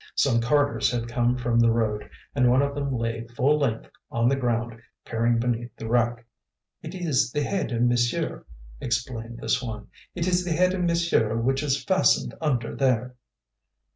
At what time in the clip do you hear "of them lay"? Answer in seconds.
2.63-3.27